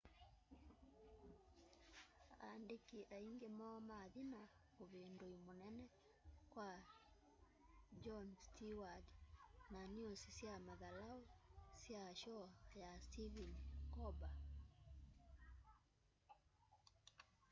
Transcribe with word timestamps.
andiki 2.51 2.99
aingi 3.17 3.47
moo 3.59 3.77
mathi 3.89 4.21
na 4.33 4.41
uvindui 4.83 5.35
munene 5.45 5.85
kwa 6.51 6.69
jon 8.03 8.27
steward 8.45 9.05
na 9.73 9.81
niusi 9.93 10.29
sya 10.37 10.53
mathalau 10.67 11.19
sya 11.81 12.03
shoo 12.21 12.45
ya 12.81 12.89
stephen 13.05 13.51
colber 13.93 14.33